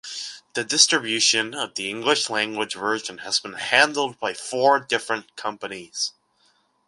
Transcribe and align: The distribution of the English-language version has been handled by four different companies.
The 0.55 0.63
distribution 0.63 1.53
of 1.53 1.75
the 1.75 1.87
English-language 1.91 2.73
version 2.73 3.19
has 3.19 3.39
been 3.39 3.53
handled 3.53 4.19
by 4.19 4.33
four 4.33 4.79
different 4.79 5.35
companies. 5.35 6.13